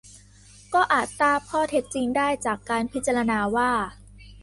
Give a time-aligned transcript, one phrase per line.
[0.73, 3.71] ก็อาจทราบข้อเท็จจริงได้จากการพิจารณาว่า